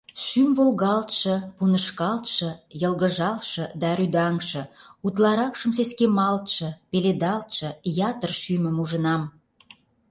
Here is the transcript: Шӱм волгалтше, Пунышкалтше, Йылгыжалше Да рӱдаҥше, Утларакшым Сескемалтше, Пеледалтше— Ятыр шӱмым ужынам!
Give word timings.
Шӱм 0.23 0.49
волгалтше, 0.57 1.35
Пунышкалтше, 1.55 2.49
Йылгыжалше 2.81 3.63
Да 3.81 3.89
рӱдаҥше, 3.99 4.61
Утларакшым 5.05 5.71
Сескемалтше, 5.77 6.67
Пеледалтше— 6.91 7.69
Ятыр 8.09 8.31
шӱмым 8.41 8.77
ужынам! 8.83 9.21